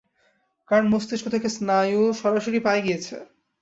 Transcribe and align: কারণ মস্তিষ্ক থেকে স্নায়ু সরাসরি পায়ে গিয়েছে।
কারণ 0.69 0.85
মস্তিষ্ক 0.93 1.25
থেকে 1.33 1.47
স্নায়ু 1.49 2.01
সরাসরি 2.21 2.59
পায়ে 2.65 2.85
গিয়েছে। 2.85 3.15